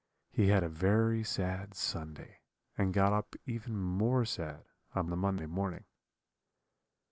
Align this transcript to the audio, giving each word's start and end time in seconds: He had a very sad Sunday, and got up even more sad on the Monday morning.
He 0.31 0.47
had 0.47 0.63
a 0.63 0.67
very 0.67 1.23
sad 1.23 1.75
Sunday, 1.75 2.39
and 2.75 2.91
got 2.91 3.13
up 3.13 3.35
even 3.45 3.77
more 3.77 4.25
sad 4.25 4.65
on 4.95 5.11
the 5.11 5.15
Monday 5.15 5.45
morning. 5.45 5.83